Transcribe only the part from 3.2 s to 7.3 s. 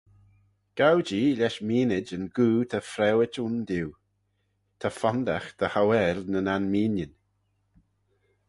ayndiu, ta fondagh dy hauail nyn anmeenyn.